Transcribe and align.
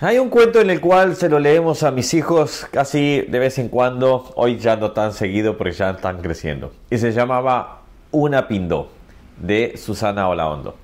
Hay 0.00 0.18
un 0.18 0.30
cuento 0.30 0.60
en 0.60 0.70
el 0.70 0.80
cual 0.80 1.14
se 1.14 1.28
lo 1.28 1.38
leemos 1.38 1.82
a 1.84 1.90
mis 1.92 2.12
hijos 2.14 2.66
casi 2.72 3.20
de 3.20 3.38
vez 3.38 3.58
en 3.58 3.68
cuando, 3.68 4.32
hoy 4.34 4.58
ya 4.58 4.76
no 4.76 4.90
tan 4.90 5.12
seguido 5.12 5.56
porque 5.56 5.72
ya 5.72 5.90
están 5.90 6.20
creciendo. 6.20 6.72
Y 6.90 6.98
se 6.98 7.12
llamaba 7.12 7.82
Una 8.10 8.48
Pindó, 8.48 8.88
de 9.36 9.74
Susana 9.76 10.28
Olaondo. 10.28 10.76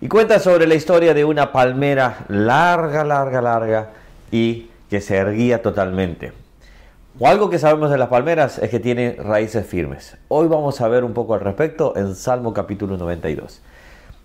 Y 0.00 0.08
cuenta 0.08 0.40
sobre 0.40 0.66
la 0.66 0.74
historia 0.74 1.14
de 1.14 1.24
una 1.24 1.52
palmera 1.52 2.24
larga, 2.28 3.04
larga, 3.04 3.40
larga 3.40 3.90
y 4.32 4.68
que 4.88 5.00
se 5.00 5.16
erguía 5.16 5.62
totalmente. 5.62 6.32
O 7.18 7.28
algo 7.28 7.50
que 7.50 7.58
sabemos 7.58 7.90
de 7.90 7.98
las 7.98 8.08
palmeras 8.08 8.58
es 8.58 8.70
que 8.70 8.80
tiene 8.80 9.16
raíces 9.18 9.66
firmes. 9.66 10.16
Hoy 10.28 10.48
vamos 10.48 10.80
a 10.80 10.88
ver 10.88 11.04
un 11.04 11.12
poco 11.12 11.34
al 11.34 11.40
respecto 11.40 11.96
en 11.96 12.14
Salmo 12.14 12.52
capítulo 12.52 12.96
92. 12.96 13.60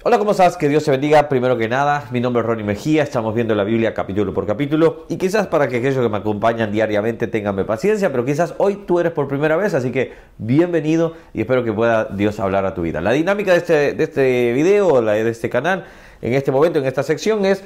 Hola, 0.07 0.19
¿cómo 0.19 0.33
estás? 0.33 0.55
Que 0.55 0.69
Dios 0.69 0.83
te 0.83 0.91
bendiga. 0.91 1.27
Primero 1.29 1.57
que 1.57 1.67
nada, 1.67 2.07
mi 2.11 2.21
nombre 2.21 2.41
es 2.41 2.45
Ronnie 2.45 2.63
Mejía, 2.63 3.01
estamos 3.01 3.33
viendo 3.33 3.55
la 3.55 3.63
Biblia 3.63 3.95
capítulo 3.95 4.35
por 4.35 4.45
capítulo 4.45 5.07
y 5.09 5.17
quizás 5.17 5.47
para 5.47 5.67
que 5.67 5.77
aquellos 5.77 6.03
que 6.03 6.09
me 6.09 6.17
acompañan 6.17 6.71
diariamente 6.71 7.25
tengan 7.25 7.55
paciencia, 7.65 8.11
pero 8.11 8.23
quizás 8.23 8.53
hoy 8.59 8.83
tú 8.85 8.99
eres 8.99 9.13
por 9.13 9.27
primera 9.27 9.57
vez, 9.57 9.73
así 9.73 9.91
que 9.91 10.13
bienvenido 10.37 11.13
y 11.33 11.41
espero 11.41 11.63
que 11.63 11.73
pueda 11.73 12.05
Dios 12.05 12.39
hablar 12.39 12.67
a 12.67 12.75
tu 12.75 12.83
vida. 12.83 13.01
La 13.01 13.13
dinámica 13.13 13.53
de 13.53 13.57
este, 13.57 13.93
de 13.93 14.03
este 14.03 14.53
video, 14.53 15.01
la 15.01 15.13
de 15.13 15.27
este 15.27 15.49
canal, 15.49 15.85
en 16.21 16.33
este 16.33 16.51
momento, 16.51 16.77
en 16.77 16.85
esta 16.85 17.01
sección 17.01 17.43
es... 17.43 17.63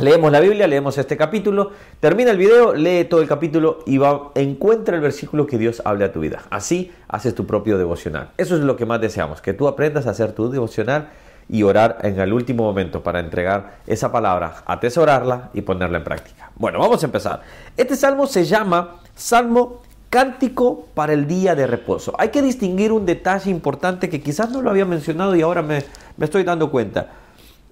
Leemos 0.00 0.32
la 0.32 0.40
Biblia, 0.40 0.66
leemos 0.66 0.96
este 0.96 1.16
capítulo, 1.16 1.72
termina 2.00 2.30
el 2.30 2.38
video, 2.38 2.74
lee 2.74 3.04
todo 3.04 3.20
el 3.20 3.28
capítulo 3.28 3.80
y 3.86 3.98
va, 3.98 4.32
encuentra 4.34 4.96
el 4.96 5.02
versículo 5.02 5.46
que 5.46 5.58
Dios 5.58 5.82
hable 5.84 6.06
a 6.06 6.10
tu 6.10 6.20
vida. 6.20 6.42
Así 6.48 6.90
haces 7.06 7.34
tu 7.34 7.46
propio 7.46 7.76
devocional. 7.76 8.30
Eso 8.38 8.56
es 8.56 8.62
lo 8.62 8.76
que 8.76 8.86
más 8.86 9.00
deseamos, 9.00 9.42
que 9.42 9.52
tú 9.52 9.68
aprendas 9.68 10.06
a 10.06 10.10
hacer 10.10 10.32
tu 10.32 10.50
devocional 10.50 11.10
y 11.50 11.64
orar 11.64 11.98
en 12.02 12.20
el 12.20 12.32
último 12.32 12.62
momento 12.62 13.02
para 13.02 13.18
entregar 13.18 13.80
esa 13.86 14.12
palabra, 14.12 14.62
atesorarla 14.66 15.50
y 15.52 15.62
ponerla 15.62 15.98
en 15.98 16.04
práctica. 16.04 16.50
Bueno, 16.54 16.78
vamos 16.78 17.02
a 17.02 17.06
empezar. 17.06 17.42
Este 17.76 17.96
salmo 17.96 18.26
se 18.26 18.44
llama 18.44 19.00
Salmo 19.16 19.82
Cántico 20.08 20.86
para 20.94 21.12
el 21.12 21.26
día 21.26 21.56
de 21.56 21.66
reposo. 21.66 22.14
Hay 22.18 22.28
que 22.28 22.40
distinguir 22.40 22.92
un 22.92 23.04
detalle 23.04 23.50
importante 23.50 24.08
que 24.08 24.20
quizás 24.20 24.50
no 24.50 24.62
lo 24.62 24.70
había 24.70 24.84
mencionado 24.84 25.34
y 25.34 25.42
ahora 25.42 25.62
me, 25.62 25.84
estoy 26.20 26.44
dando 26.44 26.70
cuenta. 26.70 27.08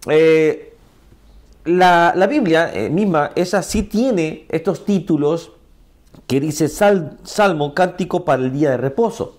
Eh, 0.09 0.75
la, 1.65 2.27
Biblia 2.29 2.73
eh, 2.75 2.91
misma, 2.91 3.31
esa 3.37 3.63
sí 3.63 3.85
tiene 3.85 4.47
estos 4.49 4.85
títulos 4.85 5.53
que 6.27 6.41
dice 6.41 6.69
Salmo 6.69 7.75
Cántico 7.75 8.25
para 8.25 8.43
el 8.43 8.53
día 8.53 8.71
de 8.71 8.77
reposo. 8.77 9.38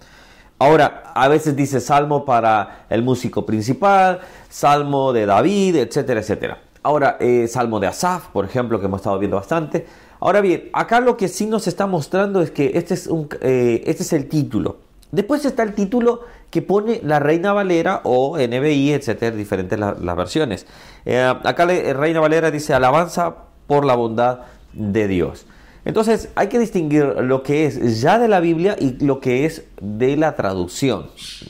Ahora, 0.60 1.04
a 1.16 1.30
veces 1.30 1.56
dice 1.56 1.80
salmo 1.80 2.26
para 2.26 2.86
el 2.90 3.02
músico 3.02 3.46
principal, 3.46 4.20
salmo 4.50 5.14
de 5.14 5.26
David, 5.26 5.78
etcétera, 5.78 6.20
etcétera. 6.20 6.58
Ahora, 6.84 7.16
eh, 7.22 7.48
salmo 7.48 7.80
de 7.80 7.88
Asaf, 7.88 8.28
por 8.28 8.44
ejemplo, 8.44 8.78
que 8.78 8.88
hemos 8.88 9.00
estado 9.00 9.18
viendo 9.20 9.38
bastante. 9.38 9.88
Ahora 10.20 10.42
bien, 10.42 10.70
acá 10.74 11.00
lo 11.00 11.16
que 11.16 11.30
sí 11.30 11.46
nos 11.46 11.68
está 11.68 11.88
mostrando 11.88 12.42
es 12.42 12.52
que 12.52 12.72
este 12.76 12.94
es, 12.94 13.08
un, 13.08 13.30
eh, 13.40 13.84
este 13.86 14.04
es 14.04 14.12
el 14.12 14.28
título. 14.28 14.78
Después 15.14 15.46
está 15.46 15.64
el 15.64 15.74
título 15.74 16.22
que 16.50 16.62
pone 16.62 17.00
la 17.06 17.20
Reina 17.20 17.54
Valera 17.54 18.02
o 18.04 18.38
NBI, 18.38 18.92
etcétera, 18.92 19.34
diferentes 19.36 19.80
las 19.80 20.16
versiones. 20.16 20.68
Eh, 21.06 21.22
acá 21.22 21.66
la 21.66 21.94
Reina 21.94 22.20
Valera 22.20 22.52
dice 22.52 22.74
alabanza 22.74 23.34
por 23.66 23.86
la 23.86 23.96
bondad 23.96 24.40
de 24.74 25.08
Dios. 25.08 25.46
Entonces 25.90 26.30
hay 26.36 26.50
que 26.50 26.60
distinguir 26.60 27.04
lo 27.04 27.42
que 27.42 27.66
es 27.66 28.00
ya 28.00 28.20
de 28.20 28.28
la 28.28 28.42
Biblia 28.42 28.76
y 28.80 29.04
lo 29.04 29.20
que 29.20 29.46
es 29.46 29.64
de 29.82 30.18
la 30.18 30.36
traducción. 30.36 31.08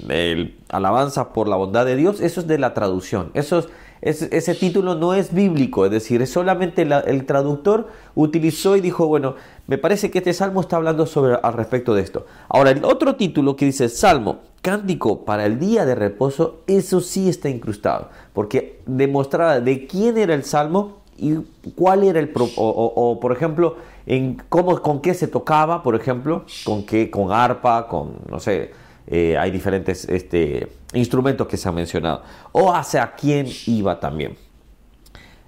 El 0.08 0.56
alabanza 0.70 1.34
por 1.34 1.50
la 1.50 1.58
bondad 1.58 1.86
de 1.86 1.98
Dios, 1.98 2.22
eso 2.22 2.40
es 2.40 2.48
de 2.48 2.58
la 2.58 2.74
traducción. 2.74 3.32
Eso 3.34 3.66
es, 4.00 4.22
ese 4.22 4.56
título 4.56 4.96
no 4.96 5.14
es 5.14 5.34
bíblico, 5.34 5.84
es 5.84 5.92
decir, 5.92 6.22
es 6.22 6.32
solamente 6.32 6.84
el 6.84 7.26
traductor 7.26 7.90
utilizó 8.16 8.78
y 8.78 8.80
dijo, 8.80 9.08
bueno, 9.08 9.36
me 9.68 9.78
parece 9.78 10.10
que 10.10 10.20
este 10.20 10.32
salmo 10.32 10.62
está 10.62 10.78
hablando 10.78 11.06
sobre 11.06 11.36
al 11.44 11.52
respecto 11.52 11.94
de 11.94 12.02
esto. 12.02 12.26
Ahora, 12.48 12.72
el 12.72 12.86
otro 12.86 13.18
título 13.18 13.58
que 13.58 13.66
dice 13.66 13.90
Salmo, 13.90 14.40
cántico 14.62 15.26
para 15.26 15.46
el 15.46 15.60
día 15.60 15.86
de 15.86 15.96
reposo, 15.96 16.62
eso 16.66 17.02
sí 17.02 17.28
está 17.28 17.50
incrustado, 17.50 18.10
porque 18.32 18.80
demostraba 18.86 19.60
de 19.60 19.86
quién 19.86 20.18
era 20.18 20.34
el 20.34 20.46
salmo 20.46 20.99
y 21.20 21.72
cuál 21.76 22.04
era 22.04 22.20
el 22.20 22.32
o, 22.36 23.20
por 23.22 23.32
ejemplo 23.32 23.78
en 24.06 24.42
cómo 24.50 24.82
con 24.82 25.02
qué 25.02 25.14
se 25.14 25.28
tocaba 25.28 25.84
por 25.84 25.96
ejemplo 25.96 26.46
con 26.64 26.84
qué 26.84 27.12
con 27.12 27.32
arpa 27.32 27.88
con 27.88 28.14
no 28.30 28.40
sé 28.40 28.72
eh, 29.08 29.38
hay 29.38 29.52
diferentes 29.52 30.06
este, 30.06 30.68
instrumentos 30.94 31.48
que 31.48 31.58
se 31.58 31.68
han 31.68 31.76
mencionado 31.76 32.22
o 32.52 32.72
hacia 32.72 33.12
quién 33.16 33.48
iba 33.66 34.00
también. 34.00 34.38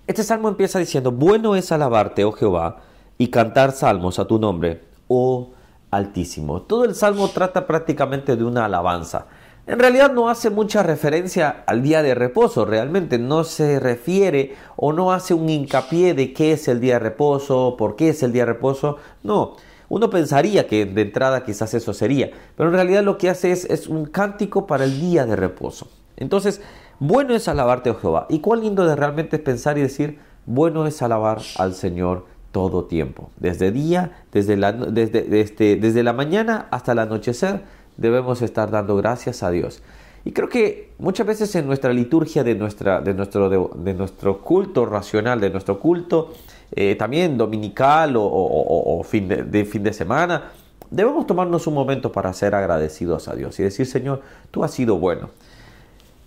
Este 0.08 0.24
salmo 0.24 0.50
empieza 0.50 0.80
diciendo 0.80 1.12
bueno 1.12 1.56
es 1.56 1.72
alabarte 1.72 2.26
oh 2.26 2.32
Jehová 2.32 2.82
y 3.18 3.28
cantar 3.28 3.72
salmos 3.72 4.20
a 4.20 4.26
tu 4.26 4.40
nombre 4.40 4.82
oh 5.08 5.50
Altísimo 5.92 6.62
todo 6.62 6.86
el 6.86 6.96
salmo 6.96 7.28
trata 7.28 7.68
prácticamente 7.68 8.38
de 8.38 8.46
una 8.46 8.64
alabanza 8.64 9.28
en 9.68 9.80
realidad 9.80 10.12
no 10.12 10.30
hace 10.30 10.50
mucha 10.50 10.82
referencia 10.82 11.64
al 11.68 11.84
día 11.84 12.02
de 12.02 12.16
reposo, 12.16 12.66
realmente 12.66 13.20
no 13.20 13.44
se 13.44 13.80
refiere 13.80 14.56
o 14.76 14.92
no 14.92 15.12
hace 15.12 15.34
un 15.34 15.48
hincapié 15.50 16.14
de 16.14 16.34
qué 16.34 16.54
es 16.54 16.68
el 16.68 16.80
día 16.80 16.94
de 16.94 17.00
reposo, 17.00 17.76
por 17.78 17.96
qué 17.96 18.10
es 18.10 18.24
el 18.24 18.34
día 18.34 18.46
de 18.46 18.54
reposo, 18.54 18.98
no. 19.24 19.56
Uno 19.88 20.10
pensaría 20.10 20.68
que 20.68 20.86
de 20.86 21.02
entrada 21.02 21.44
quizás 21.44 21.74
eso 21.74 21.94
sería, 21.94 22.32
pero 22.56 22.70
en 22.70 22.76
realidad 22.76 23.04
lo 23.04 23.18
que 23.18 23.30
hace 23.30 23.52
es, 23.52 23.88
un 23.88 24.06
cántico 24.06 24.66
para 24.66 24.86
el 24.86 25.00
día 25.00 25.26
de 25.26 25.36
reposo. 25.36 25.90
Entonces, 26.18 26.62
bueno 27.00 27.36
es 27.36 27.48
alabarte, 27.48 27.90
oh 27.90 27.96
Jehová. 27.96 28.26
Y 28.30 28.40
cuán 28.40 28.62
lindo 28.62 28.86
de 28.86 28.96
realmente 28.96 29.38
pensar 29.38 29.78
y 29.78 29.82
decir, 29.82 30.20
bueno 30.46 30.88
es 30.88 31.02
alabar 31.02 31.40
al 31.58 31.76
Señor 31.76 32.26
todo 32.52 32.86
tiempo, 32.86 33.32
desde 33.38 33.72
día, 33.72 34.24
desde 34.32 34.58
la, 34.58 34.72
desde, 34.72 35.24
desde, 35.24 35.76
desde 35.76 36.04
la 36.04 36.14
mañana 36.14 36.68
hasta 36.72 36.94
el 36.94 37.00
anochecer 37.00 37.62
debemos 38.02 38.42
estar 38.42 38.72
dando 38.72 38.98
gracias 38.98 39.44
a 39.44 39.52
Dios. 39.52 39.82
Y 40.26 40.32
creo 40.32 40.50
que 40.50 40.92
muchas 41.00 41.26
veces 41.26 41.56
en 41.56 41.66
nuestra 41.66 41.94
liturgia 41.94 42.44
de, 42.44 42.56
nuestra, 42.56 43.02
de, 43.02 43.14
nuestro, 43.14 43.50
de, 43.50 43.94
nuestro 43.94 44.40
culto 44.40 44.86
racional, 44.86 45.40
de 45.40 45.50
nuestro 45.50 45.80
culto 45.80 46.34
eh, 46.76 46.96
también 46.96 47.38
dominical 47.38 48.14
o, 48.18 49.02
fin 49.04 49.28
de, 49.28 49.66
fin 49.66 49.84
de 49.84 49.94
semana, 49.94 50.52
debemos 50.90 51.26
tomarnos 51.26 51.66
un 51.66 51.74
momento 51.74 52.12
para 52.12 52.34
ser 52.34 52.54
agradecidos 52.54 53.28
a 53.28 53.36
Dios 53.36 53.60
y 53.60 53.64
decir, 53.64 53.86
Señor, 53.86 54.22
tú 54.52 54.64
has 54.64 54.72
sido 54.72 54.98
bueno. 54.98 55.30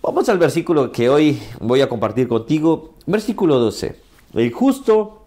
Vamos 0.01 0.27
al 0.29 0.37
versículo 0.37 0.91
que 0.91 1.09
hoy 1.09 1.41
voy 1.59 1.81
a 1.81 1.89
compartir 1.89 2.27
contigo, 2.27 2.95
versículo 3.05 3.59
12. 3.59 3.95
El 4.33 4.51
justo 4.51 5.25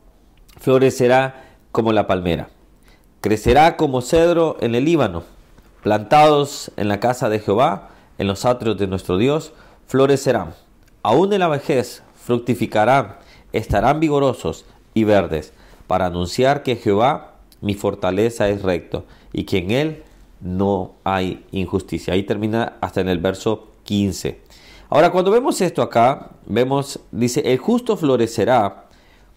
florecerá 0.58 1.44
como 1.72 1.92
la 1.92 2.06
palmera, 2.06 2.50
crecerá 3.20 3.76
como 3.76 4.02
cedro 4.02 4.56
en 4.60 4.74
el 4.74 4.84
Líbano 4.84 5.37
plantados 5.82 6.70
en 6.76 6.88
la 6.88 7.00
casa 7.00 7.28
de 7.28 7.40
Jehová, 7.40 7.90
en 8.18 8.26
los 8.26 8.44
atrios 8.44 8.78
de 8.78 8.86
nuestro 8.86 9.16
Dios, 9.16 9.52
florecerán. 9.86 10.54
Aún 11.02 11.32
en 11.32 11.40
la 11.40 11.48
vejez 11.48 12.02
fructificarán, 12.14 13.16
estarán 13.52 14.00
vigorosos 14.00 14.66
y 14.94 15.04
verdes, 15.04 15.52
para 15.86 16.06
anunciar 16.06 16.62
que 16.62 16.76
Jehová, 16.76 17.34
mi 17.60 17.74
fortaleza, 17.74 18.48
es 18.48 18.62
recto, 18.62 19.04
y 19.32 19.44
que 19.44 19.58
en 19.58 19.70
él 19.70 20.02
no 20.40 20.92
hay 21.04 21.44
injusticia. 21.50 22.14
Ahí 22.14 22.22
termina 22.22 22.74
hasta 22.80 23.00
en 23.00 23.08
el 23.08 23.18
verso 23.18 23.68
15. 23.84 24.40
Ahora, 24.90 25.10
cuando 25.10 25.30
vemos 25.30 25.60
esto 25.60 25.82
acá, 25.82 26.30
vemos, 26.46 27.00
dice, 27.10 27.40
el 27.44 27.58
justo 27.58 27.96
florecerá 27.96 28.86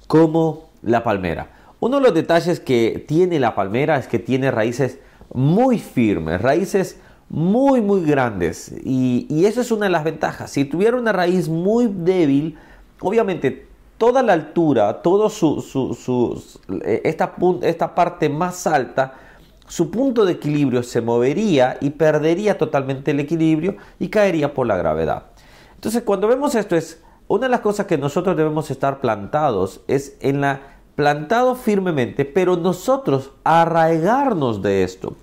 como 0.08 0.70
la 0.82 1.04
palmera. 1.04 1.52
Uno 1.80 1.98
de 1.98 2.04
los 2.04 2.14
detalles 2.14 2.60
que 2.60 3.04
tiene 3.08 3.40
la 3.40 3.56
palmera 3.56 3.98
es 3.98 4.08
que 4.08 4.20
tiene 4.20 4.52
raíces 4.52 5.00
muy 5.34 5.80
firmes, 5.80 6.42
raíces 6.42 7.00
muy, 7.30 7.82
muy 7.82 8.04
grandes. 8.04 8.74
Y, 8.84 9.46
eso 9.46 9.62
es 9.62 9.72
una 9.72 9.86
de 9.86 9.92
las 9.92 10.04
ventajas. 10.04 10.52
Si 10.52 10.66
tuviera 10.66 10.98
una 10.98 11.12
raíz 11.12 11.48
muy 11.48 11.88
débil, 11.88 12.58
obviamente 13.00 13.68
toda 13.98 14.22
la 14.22 14.34
altura, 14.34 15.02
todo 15.02 15.30
su, 15.30 15.62
su, 15.62 16.44
eh, 16.84 17.02
esta, 17.06 17.34
esta 17.62 17.96
parte 17.96 18.30
más 18.30 18.68
alta, 18.68 19.14
su 19.68 19.90
punto 19.90 20.26
de 20.26 20.34
equilibrio 20.34 20.84
se 20.84 21.00
movería 21.00 21.78
y 21.80 21.92
perdería 21.92 22.58
totalmente 22.58 23.12
el 23.12 23.22
equilibrio 23.22 23.78
y 24.00 24.10
caería 24.10 24.54
por 24.54 24.68
la 24.68 24.76
gravedad. 24.76 25.28
Entonces, 25.76 26.04
cuando 26.04 26.28
vemos 26.28 26.56
esto 26.56 26.76
es 26.76 27.02
una 27.28 27.46
de 27.46 27.52
las 27.52 27.62
cosas 27.62 27.86
que 27.86 27.98
nosotros 27.98 28.36
debemos 28.36 28.70
estar 28.70 29.00
plantados 29.00 29.82
es 29.88 30.18
en 30.20 30.42
la 30.42 30.60
plantado 30.96 31.56
firmemente, 31.56 32.26
pero 32.26 32.58
nosotros 32.58 33.32
arraigarnos 33.44 34.62
de 34.62 34.84
esto, 34.84 35.16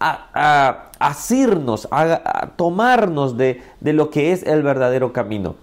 a, 0.00 0.90
asirnos, 0.98 1.88
a, 1.90 2.52
tomarnos 2.56 3.36
de, 3.36 3.62
lo 3.80 4.10
que 4.10 4.32
es 4.32 4.42
el 4.42 4.62
verdadero 4.62 5.12
camino. 5.12 5.56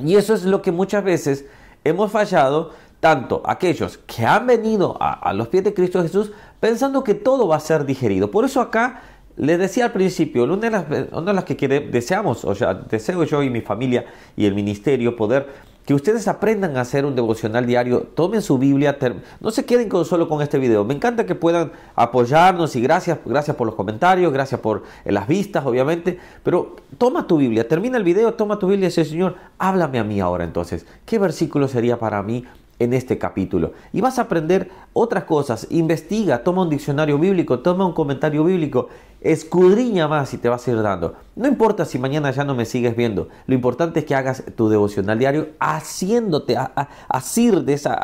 Y 0.00 0.16
eso 0.16 0.34
es 0.34 0.44
lo 0.44 0.62
que 0.62 0.72
muchas 0.72 1.04
veces 1.04 1.44
hemos 1.84 2.10
fallado, 2.10 2.70
tanto 3.00 3.42
aquellos 3.44 3.98
que 3.98 4.24
han 4.24 4.46
venido 4.46 4.96
a, 5.00 5.32
los 5.32 5.48
pies 5.48 5.64
de 5.64 5.74
Cristo 5.74 6.02
Jesús 6.02 6.32
pensando 6.60 7.02
que 7.02 7.14
todo 7.14 7.48
va 7.48 7.56
a 7.56 7.60
ser 7.60 7.84
digerido. 7.84 8.30
Por 8.30 8.44
eso 8.44 8.60
acá 8.60 9.02
les 9.36 9.58
decía 9.58 9.86
al 9.86 9.92
principio, 9.92 10.44
una 10.44 10.56
de 10.56 10.70
las, 10.70 10.84
una 11.12 11.32
de 11.32 11.34
las 11.34 11.44
que 11.44 11.68
deseamos, 11.68 12.44
o 12.44 12.54
sea, 12.54 12.74
deseo 12.74 13.24
yo 13.24 13.42
y 13.42 13.50
mi 13.50 13.60
familia 13.60 14.04
y 14.36 14.46
el 14.46 14.54
ministerio 14.54 15.16
poder 15.16 15.71
que 15.84 15.94
ustedes 15.94 16.28
aprendan 16.28 16.76
a 16.76 16.82
hacer 16.82 17.04
un 17.04 17.16
devocional 17.16 17.66
diario, 17.66 18.02
tomen 18.14 18.42
su 18.42 18.58
Biblia, 18.58 18.96
no 19.40 19.50
se 19.50 19.64
queden 19.64 19.90
solo 20.04 20.28
con 20.28 20.42
este 20.42 20.58
video. 20.58 20.84
Me 20.84 20.94
encanta 20.94 21.26
que 21.26 21.34
puedan 21.34 21.72
apoyarnos 21.94 22.76
y 22.76 22.80
gracias, 22.80 23.18
gracias 23.24 23.56
por 23.56 23.66
los 23.66 23.74
comentarios, 23.74 24.32
gracias 24.32 24.60
por 24.60 24.82
las 25.04 25.26
vistas, 25.26 25.66
obviamente, 25.66 26.18
pero 26.42 26.76
toma 26.98 27.26
tu 27.26 27.38
Biblia, 27.38 27.66
termina 27.66 27.96
el 27.96 28.04
video, 28.04 28.34
toma 28.34 28.58
tu 28.58 28.68
Biblia 28.68 28.86
y 28.86 28.88
dice, 28.90 29.04
Señor, 29.04 29.36
háblame 29.58 29.98
a 29.98 30.04
mí 30.04 30.20
ahora 30.20 30.44
entonces. 30.44 30.86
¿Qué 31.04 31.18
versículo 31.18 31.66
sería 31.68 31.98
para 31.98 32.22
mí 32.22 32.44
en 32.82 32.92
este 32.92 33.18
capítulo. 33.18 33.72
Y 33.92 34.00
vas 34.00 34.18
a 34.18 34.22
aprender 34.22 34.70
otras 34.92 35.24
cosas. 35.24 35.66
Investiga, 35.70 36.42
toma 36.42 36.62
un 36.62 36.70
diccionario 36.70 37.18
bíblico, 37.18 37.60
toma 37.60 37.86
un 37.86 37.92
comentario 37.92 38.44
bíblico, 38.44 38.88
escudriña 39.20 40.08
más 40.08 40.34
y 40.34 40.38
te 40.38 40.48
vas 40.48 40.66
a 40.66 40.70
ir 40.72 40.82
dando. 40.82 41.14
No 41.36 41.46
importa 41.46 41.84
si 41.84 41.98
mañana 41.98 42.30
ya 42.30 42.44
no 42.44 42.54
me 42.54 42.64
sigues 42.64 42.96
viendo. 42.96 43.28
Lo 43.46 43.54
importante 43.54 44.00
es 44.00 44.06
que 44.06 44.14
hagas 44.14 44.42
tu 44.56 44.68
devocional 44.68 45.18
diario 45.18 45.50
haciéndote, 45.60 46.56
a, 46.56 46.88
asir 47.08 47.62
de 47.62 47.74
esa, 47.74 47.94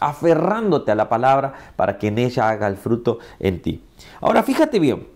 aferrándote 0.00 0.90
a 0.90 0.94
la 0.94 1.08
palabra 1.08 1.54
para 1.76 1.98
que 1.98 2.08
en 2.08 2.18
ella 2.18 2.48
haga 2.48 2.66
el 2.66 2.76
fruto 2.76 3.18
en 3.38 3.62
ti. 3.62 3.84
Ahora 4.20 4.42
fíjate 4.42 4.78
bien. 4.80 5.13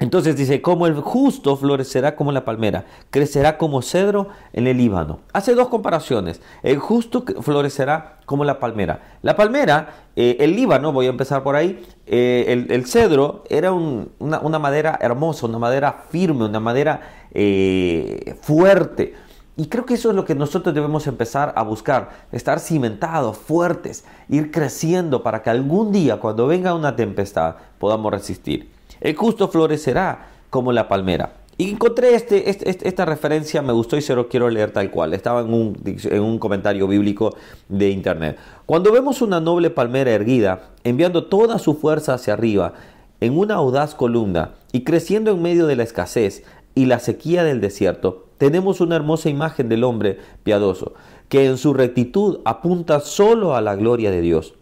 Entonces 0.00 0.36
dice, 0.36 0.62
como 0.62 0.86
el 0.86 0.94
justo 0.94 1.56
florecerá 1.56 2.14
como 2.14 2.30
la 2.30 2.44
palmera, 2.44 2.84
crecerá 3.10 3.58
como 3.58 3.82
cedro 3.82 4.28
en 4.52 4.66
el 4.66 4.76
Líbano. 4.76 5.20
Hace 5.32 5.54
dos 5.54 5.68
comparaciones. 5.68 6.40
El 6.62 6.78
justo 6.78 7.24
florecerá 7.40 8.18
como 8.24 8.44
la 8.44 8.60
palmera. 8.60 9.16
La 9.22 9.34
palmera, 9.34 10.06
eh, 10.14 10.36
el 10.40 10.54
Líbano, 10.54 10.92
voy 10.92 11.06
a 11.06 11.10
empezar 11.10 11.42
por 11.42 11.56
ahí, 11.56 11.84
eh, 12.06 12.66
el, 12.68 12.86
cedro 12.86 13.44
era 13.50 13.72
una, 13.72 14.58
madera 14.58 14.98
hermosa, 15.00 15.46
una 15.46 15.58
madera 15.58 16.04
firme, 16.10 16.44
una 16.44 16.60
madera 16.60 17.00
eh, 17.32 18.36
fuerte. 18.40 19.14
Y 19.56 19.66
creo 19.66 19.84
que 19.84 19.94
eso 19.94 20.10
es 20.10 20.14
lo 20.14 20.24
que 20.24 20.36
nosotros 20.36 20.72
debemos 20.72 21.08
empezar 21.08 21.52
a 21.56 21.62
buscar, 21.64 22.10
estar 22.30 22.60
cimentados, 22.60 23.36
fuertes, 23.36 24.04
ir 24.28 24.52
creciendo 24.52 25.24
para 25.24 25.42
que 25.42 25.50
algún 25.50 25.90
día, 25.90 26.20
cuando 26.20 26.46
venga 26.46 26.74
una 26.74 26.94
tempestad, 26.94 27.56
podamos 27.80 28.12
resistir. 28.12 28.77
El 29.00 29.16
justo 29.16 29.48
florecerá 29.48 30.28
como 30.50 30.72
la 30.72 30.88
palmera. 30.88 31.32
Y 31.60 31.70
encontré 31.70 32.14
este, 32.14 32.50
este, 32.50 32.70
este, 32.70 32.86
esta 32.86 33.04
referencia, 33.04 33.62
me 33.62 33.72
gustó 33.72 33.96
y 33.96 34.02
se 34.02 34.14
lo 34.14 34.28
quiero 34.28 34.48
leer 34.48 34.70
tal 34.70 34.92
cual. 34.92 35.12
Estaba 35.12 35.40
en 35.40 35.52
un, 35.52 35.76
en 35.84 36.22
un 36.22 36.38
comentario 36.38 36.86
bíblico 36.86 37.36
de 37.68 37.90
internet. 37.90 38.38
Cuando 38.64 38.92
vemos 38.92 39.22
una 39.22 39.40
noble 39.40 39.70
palmera 39.70 40.12
erguida, 40.12 40.70
enviando 40.84 41.24
toda 41.24 41.58
su 41.58 41.74
fuerza 41.74 42.14
hacia 42.14 42.34
arriba, 42.34 42.74
en 43.20 43.36
una 43.36 43.56
audaz 43.56 43.96
columna 43.96 44.52
y 44.70 44.84
creciendo 44.84 45.32
en 45.32 45.42
medio 45.42 45.66
de 45.66 45.74
la 45.74 45.82
escasez 45.82 46.44
y 46.76 46.86
la 46.86 47.00
sequía 47.00 47.42
del 47.42 47.60
desierto, 47.60 48.28
tenemos 48.38 48.80
una 48.80 48.94
hermosa 48.94 49.28
imagen 49.28 49.68
del 49.68 49.82
hombre 49.82 50.18
piadoso, 50.44 50.94
que 51.28 51.46
en 51.46 51.58
su 51.58 51.74
rectitud 51.74 52.38
apunta 52.44 53.00
solo 53.00 53.56
a 53.56 53.60
la 53.60 53.74
gloria 53.74 54.12
de 54.12 54.20
Dios. 54.20 54.54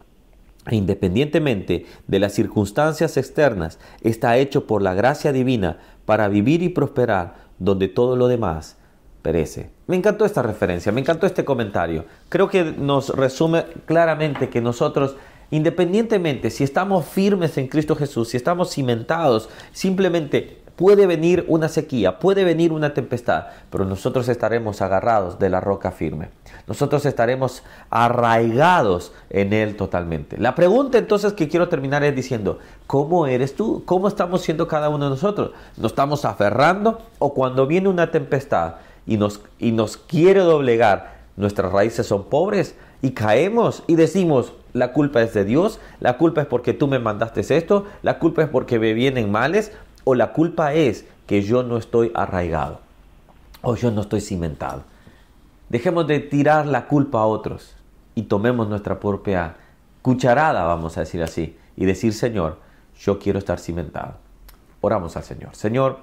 Independientemente 0.70 1.86
de 2.06 2.18
las 2.18 2.32
circunstancias 2.32 3.16
externas, 3.16 3.78
está 4.00 4.36
hecho 4.36 4.66
por 4.66 4.82
la 4.82 4.94
gracia 4.94 5.32
divina 5.32 5.78
para 6.04 6.28
vivir 6.28 6.62
y 6.62 6.68
prosperar 6.68 7.34
donde 7.58 7.88
todo 7.88 8.16
lo 8.16 8.28
demás 8.28 8.76
perece. 9.22 9.70
Me 9.86 9.96
encantó 9.96 10.24
esta 10.24 10.42
referencia, 10.42 10.92
me 10.92 11.00
encantó 11.00 11.26
este 11.26 11.44
comentario. 11.44 12.04
Creo 12.28 12.48
que 12.48 12.64
nos 12.64 13.08
resume 13.10 13.64
claramente 13.84 14.48
que 14.48 14.60
nosotros, 14.60 15.16
independientemente 15.50 16.50
si 16.50 16.64
estamos 16.64 17.06
firmes 17.06 17.56
en 17.58 17.68
Cristo 17.68 17.96
Jesús, 17.96 18.28
si 18.28 18.36
estamos 18.36 18.70
cimentados, 18.72 19.48
simplemente 19.72 20.58
Puede 20.76 21.06
venir 21.06 21.46
una 21.48 21.68
sequía, 21.68 22.18
puede 22.18 22.44
venir 22.44 22.70
una 22.70 22.92
tempestad, 22.92 23.46
pero 23.70 23.86
nosotros 23.86 24.28
estaremos 24.28 24.82
agarrados 24.82 25.38
de 25.38 25.48
la 25.48 25.60
roca 25.60 25.90
firme. 25.90 26.28
Nosotros 26.66 27.06
estaremos 27.06 27.62
arraigados 27.88 29.12
en 29.30 29.54
Él 29.54 29.76
totalmente. 29.76 30.36
La 30.36 30.54
pregunta 30.54 30.98
entonces 30.98 31.32
que 31.32 31.48
quiero 31.48 31.70
terminar 31.70 32.04
es 32.04 32.14
diciendo, 32.14 32.58
¿cómo 32.86 33.26
eres 33.26 33.56
tú? 33.56 33.84
¿Cómo 33.86 34.06
estamos 34.06 34.42
siendo 34.42 34.68
cada 34.68 34.90
uno 34.90 35.04
de 35.04 35.10
nosotros? 35.10 35.52
¿Nos 35.78 35.92
estamos 35.92 36.26
aferrando 36.26 37.00
o 37.18 37.32
cuando 37.32 37.66
viene 37.66 37.88
una 37.88 38.10
tempestad 38.10 38.74
y 39.06 39.16
nos, 39.16 39.40
y 39.58 39.72
nos 39.72 39.96
quiere 39.96 40.40
doblegar, 40.40 41.16
nuestras 41.36 41.72
raíces 41.72 42.06
son 42.06 42.24
pobres 42.24 42.74
y 43.02 43.10
caemos 43.10 43.82
y 43.86 43.94
decimos, 43.96 44.52
la 44.72 44.92
culpa 44.92 45.22
es 45.22 45.32
de 45.32 45.44
Dios, 45.44 45.80
la 46.00 46.18
culpa 46.18 46.42
es 46.42 46.46
porque 46.46 46.74
tú 46.74 46.86
me 46.86 46.98
mandaste 46.98 47.40
esto, 47.56 47.84
la 48.02 48.18
culpa 48.18 48.42
es 48.42 48.48
porque 48.48 48.78
me 48.78 48.92
vienen 48.94 49.30
males, 49.30 49.72
o 50.08 50.14
la 50.14 50.32
culpa 50.32 50.72
es 50.72 51.04
que 51.26 51.42
yo 51.42 51.64
no 51.64 51.76
estoy 51.76 52.12
arraigado 52.14 52.78
o 53.60 53.74
yo 53.74 53.90
no 53.90 54.02
estoy 54.02 54.20
cimentado. 54.20 54.84
Dejemos 55.68 56.06
de 56.06 56.20
tirar 56.20 56.64
la 56.66 56.86
culpa 56.86 57.18
a 57.18 57.26
otros 57.26 57.74
y 58.14 58.22
tomemos 58.22 58.68
nuestra 58.68 59.00
propia 59.00 59.56
cucharada, 60.02 60.62
vamos 60.62 60.96
a 60.96 61.00
decir 61.00 61.24
así, 61.24 61.58
y 61.76 61.86
decir, 61.86 62.14
Señor, 62.14 62.60
yo 63.00 63.18
quiero 63.18 63.40
estar 63.40 63.58
cimentado. 63.58 64.14
Oramos 64.80 65.16
al 65.16 65.24
Señor. 65.24 65.56
Señor, 65.56 65.98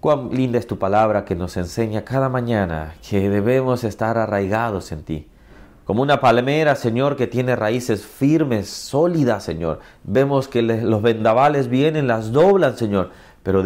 cuán 0.00 0.28
linda 0.30 0.58
es 0.58 0.66
tu 0.66 0.78
palabra 0.78 1.24
que 1.24 1.34
nos 1.34 1.56
enseña 1.56 2.04
cada 2.04 2.28
mañana 2.28 2.94
que 3.08 3.30
debemos 3.30 3.84
estar 3.84 4.18
arraigados 4.18 4.92
en 4.92 5.02
ti. 5.02 5.28
Como 5.88 6.02
una 6.02 6.20
palmera, 6.20 6.76
Señor, 6.76 7.16
que 7.16 7.26
tiene 7.26 7.56
raíces 7.56 8.04
firmes, 8.04 8.68
sólidas, 8.68 9.42
Señor. 9.42 9.80
Vemos 10.04 10.46
que 10.46 10.60
los 10.60 11.00
vendavales 11.00 11.68
vienen, 11.68 12.06
las 12.06 12.30
doblan, 12.30 12.76
Señor. 12.76 13.08
Pero 13.42 13.64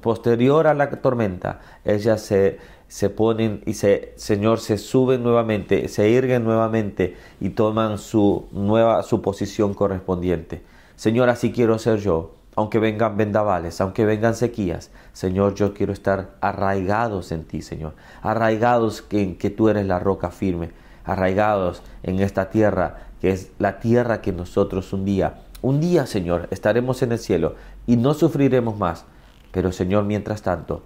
posterior 0.00 0.68
a 0.68 0.74
la 0.74 0.88
tormenta, 0.88 1.58
ellas 1.84 2.20
se, 2.20 2.60
se 2.86 3.10
ponen 3.10 3.64
y 3.66 3.74
se, 3.74 4.12
Señor, 4.14 4.60
se 4.60 4.78
suben 4.78 5.24
nuevamente, 5.24 5.88
se 5.88 6.08
irguen 6.08 6.44
nuevamente 6.44 7.16
y 7.40 7.48
toman 7.48 7.98
su 7.98 8.46
nueva, 8.52 9.02
su 9.02 9.20
posición 9.20 9.74
correspondiente. 9.74 10.62
Señor, 10.94 11.30
así 11.30 11.50
quiero 11.50 11.80
ser 11.80 11.98
yo. 11.98 12.36
Aunque 12.54 12.78
vengan 12.78 13.16
vendavales, 13.16 13.80
aunque 13.80 14.04
vengan 14.04 14.36
sequías, 14.36 14.92
Señor, 15.12 15.56
yo 15.56 15.74
quiero 15.74 15.92
estar 15.92 16.36
arraigados 16.40 17.32
en 17.32 17.42
ti, 17.42 17.60
Señor. 17.60 17.94
Arraigados 18.22 19.04
en 19.10 19.36
que 19.36 19.50
tú 19.50 19.68
eres 19.68 19.84
la 19.84 19.98
roca 19.98 20.30
firme 20.30 20.85
arraigados 21.06 21.82
en 22.02 22.20
esta 22.20 22.50
tierra, 22.50 22.98
que 23.20 23.30
es 23.30 23.50
la 23.58 23.78
tierra 23.80 24.20
que 24.20 24.32
nosotros 24.32 24.92
un 24.92 25.04
día, 25.04 25.42
un 25.62 25.80
día, 25.80 26.06
Señor, 26.06 26.48
estaremos 26.50 27.02
en 27.02 27.12
el 27.12 27.18
cielo 27.18 27.54
y 27.86 27.96
no 27.96 28.14
sufriremos 28.14 28.76
más. 28.76 29.04
Pero, 29.52 29.72
Señor, 29.72 30.04
mientras 30.04 30.42
tanto, 30.42 30.82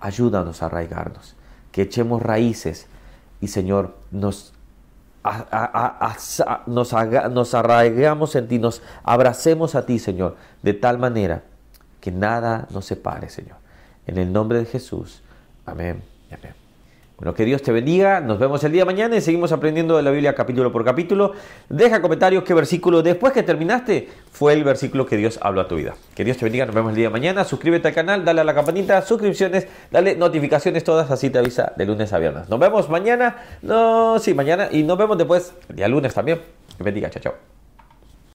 ayúdanos 0.00 0.62
a 0.62 0.66
arraigarnos, 0.66 1.36
que 1.72 1.82
echemos 1.82 2.22
raíces 2.22 2.86
y, 3.40 3.48
Señor, 3.48 3.96
nos, 4.10 4.54
nos, 6.66 6.94
arraigamos 7.54 8.34
en 8.34 8.48
ti, 8.48 8.58
nos 8.58 8.82
abracemos 9.02 9.74
a 9.74 9.84
ti, 9.84 9.98
Señor, 9.98 10.36
de 10.62 10.72
tal 10.72 10.98
manera 10.98 11.42
que 12.00 12.10
nada 12.10 12.66
nos 12.70 12.86
separe, 12.86 13.28
Señor. 13.28 13.56
En 14.06 14.16
el 14.16 14.32
nombre 14.32 14.58
de 14.58 14.64
Jesús. 14.64 15.22
Amén 15.66 16.02
amén. 16.32 16.67
Bueno, 17.18 17.34
que 17.34 17.44
Dios 17.44 17.62
te 17.62 17.72
bendiga. 17.72 18.20
Nos 18.20 18.38
vemos 18.38 18.62
el 18.62 18.70
día 18.70 18.84
mañana 18.84 19.16
y 19.16 19.20
seguimos 19.20 19.50
aprendiendo 19.50 19.96
de 19.96 20.04
la 20.04 20.12
Biblia 20.12 20.36
capítulo 20.36 20.70
por 20.70 20.84
capítulo. 20.84 21.32
Deja 21.68 22.00
comentarios 22.00 22.44
qué 22.44 22.54
versículo 22.54 23.02
después 23.02 23.32
que 23.32 23.42
terminaste 23.42 24.08
fue 24.30 24.52
el 24.52 24.62
versículo 24.62 25.04
que 25.04 25.16
Dios 25.16 25.36
habló 25.42 25.62
a 25.62 25.66
tu 25.66 25.74
vida. 25.74 25.96
Que 26.14 26.24
Dios 26.24 26.36
te 26.36 26.44
bendiga. 26.44 26.64
Nos 26.64 26.76
vemos 26.76 26.90
el 26.90 26.96
día 26.96 27.08
de 27.08 27.12
mañana. 27.12 27.42
Suscríbete 27.42 27.88
al 27.88 27.94
canal, 27.94 28.24
dale 28.24 28.42
a 28.42 28.44
la 28.44 28.54
campanita, 28.54 29.02
suscripciones, 29.02 29.66
dale 29.90 30.14
notificaciones 30.14 30.84
todas, 30.84 31.10
así 31.10 31.28
te 31.28 31.40
avisa 31.40 31.72
de 31.76 31.86
lunes 31.86 32.12
a 32.12 32.20
viernes. 32.20 32.48
Nos 32.48 32.60
vemos 32.60 32.88
mañana. 32.88 33.34
No, 33.62 34.20
sí, 34.20 34.32
mañana 34.32 34.68
y 34.70 34.84
nos 34.84 34.96
vemos 34.96 35.18
después 35.18 35.54
el 35.70 35.74
día 35.74 35.88
lunes 35.88 36.14
también. 36.14 36.40
Que 36.76 36.84
bendiga. 36.84 37.10
Chao, 37.10 37.20
chao. 37.20 37.57